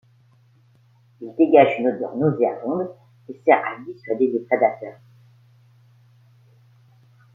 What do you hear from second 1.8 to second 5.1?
odeur nauséabonde et sert à dissuader les prédateurs.